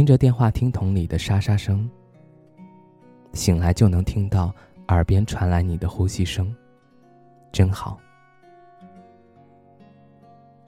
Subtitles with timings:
[0.00, 1.86] 听着电话听筒里的沙沙声，
[3.34, 4.50] 醒来就能听到
[4.88, 6.56] 耳边传来你的呼吸声，
[7.52, 8.00] 真好。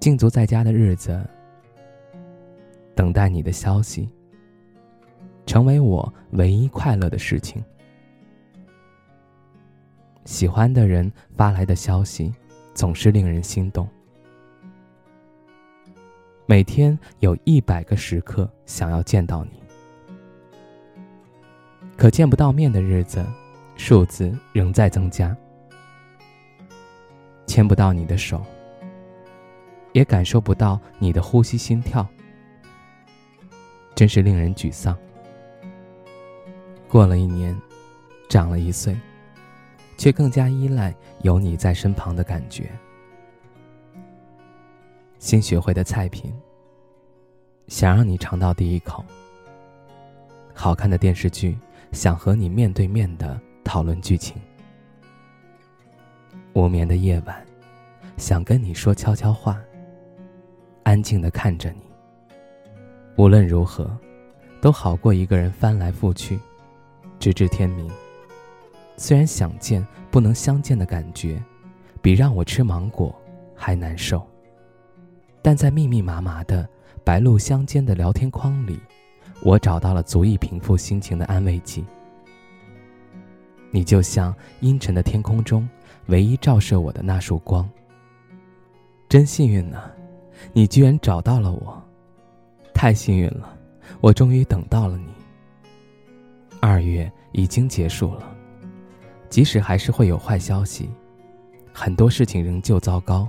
[0.00, 1.24] 静足在家的日子，
[2.96, 4.10] 等待你的消息，
[5.46, 7.62] 成为我唯一快乐的事情。
[10.24, 12.34] 喜欢的人发来的消息，
[12.74, 13.88] 总是令人心动。
[16.50, 19.62] 每天有一百个时刻想要见到你，
[21.96, 23.24] 可见不到面的日子，
[23.76, 25.36] 数字仍在增加。
[27.46, 28.44] 牵不到你的手，
[29.92, 32.04] 也感受不到你的呼吸心跳，
[33.94, 34.98] 真是令人沮丧。
[36.88, 37.56] 过了一年，
[38.28, 38.98] 长了一岁，
[39.96, 42.68] 却更加依赖有你在身旁的感觉。
[45.20, 46.32] 新学会的菜品，
[47.70, 49.00] 想让你尝到第一口；
[50.52, 51.56] 好看的电视剧，
[51.92, 54.36] 想和你面对面的讨论剧情；
[56.52, 57.46] 无眠的夜晚，
[58.16, 59.56] 想跟你说悄悄话，
[60.82, 61.82] 安静的看着你。
[63.16, 63.96] 无论如何，
[64.60, 66.40] 都好过一个人翻来覆去，
[67.20, 67.88] 直至天明。
[68.96, 71.40] 虽然想见不能相见的感觉，
[72.02, 73.14] 比让我吃芒果
[73.54, 74.26] 还难受。
[75.40, 76.68] 但在密密麻麻的
[77.04, 78.78] 白露相间的聊天框里，
[79.42, 81.84] 我找到了足以平复心情的安慰剂。
[83.70, 85.68] 你就像阴沉的天空中
[86.06, 87.68] 唯一照射我的那束光。
[89.08, 89.90] 真幸运呢，
[90.52, 91.82] 你居然找到了我，
[92.74, 93.56] 太幸运了，
[94.00, 95.06] 我终于等到了你。
[96.60, 98.36] 二月已经结束了，
[99.28, 100.90] 即使还是会有坏消息，
[101.72, 103.26] 很多事情仍旧糟糕。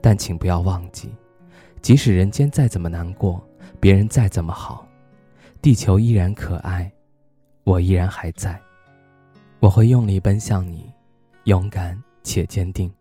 [0.00, 1.12] 但请不要忘记，
[1.86, 3.40] 即使人间再怎么难过，
[3.78, 4.84] 别人再怎么好，
[5.62, 6.90] 地球依然可爱，
[7.62, 8.60] 我依然还在。
[9.60, 10.92] 我会用力奔向你，
[11.44, 12.92] 勇敢且坚定。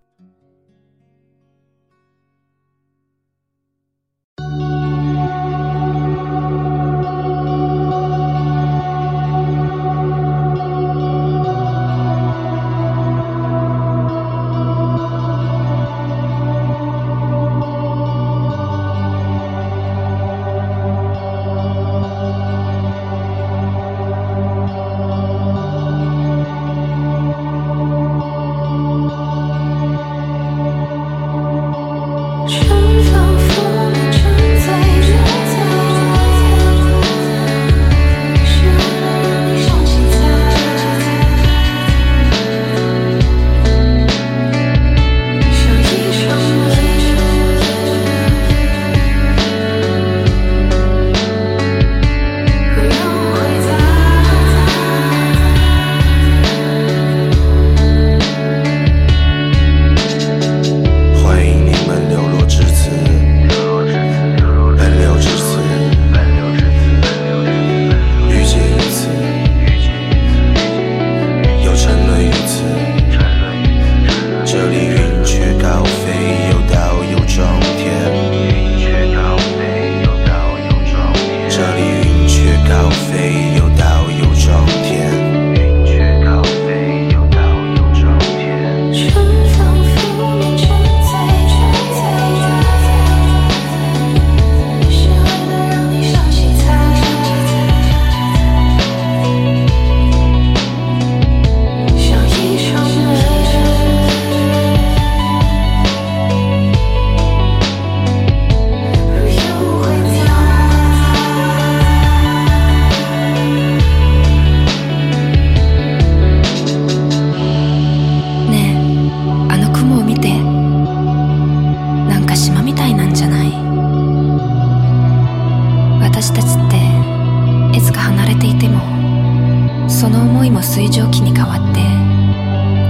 [130.51, 131.81] 水蒸気に変わって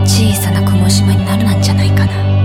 [0.06, 2.45] 小さな雲島になるなんじゃないかな。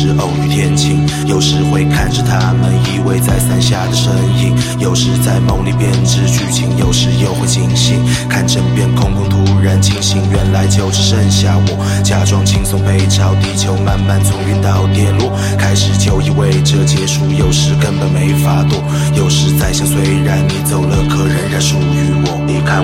[0.00, 18.82] 是偶遇天晴有时会看着他们依偎在伞下的身影有时在梦里编织剧情有时又会惊醒看整片空空突然惊醒原来就只剩下我假装轻松背朝地球慢慢从云到跌落开始就意味着结束有时根本没法躲
[19.14, 22.40] 有时在想虽然你走了可仍然属于我。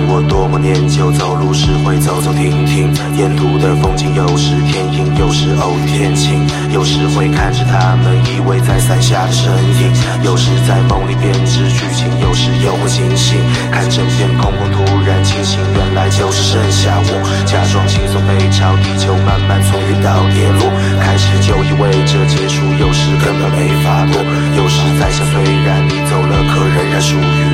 [0.07, 2.87] 我多么念旧，走路时会走走停停，
[3.19, 6.47] 沿途的风景有时天阴，有时偶遇天晴。
[6.71, 9.91] 有时会看着他们依偎在伞下的身影，
[10.23, 13.35] 有时在梦里编织剧情，有时又会惊醒。
[13.71, 17.11] 看整片空空，突然清醒，原来就只剩下我。
[17.43, 20.71] 假装轻松背朝地球，慢慢从云到跌落。
[21.03, 24.23] 开始就以为这结束，有时根本没法躲。
[24.55, 27.46] 有时在想，虽然你走了，可仍然属于。